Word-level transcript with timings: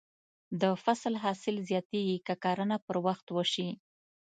د 0.61 0.63
فصل 0.83 1.13
حاصل 1.23 1.55
زیاتېږي 1.69 2.17
که 2.27 2.33
کرنه 2.43 2.77
پر 2.85 2.97
وخت 3.05 3.25
وشي. 3.31 3.69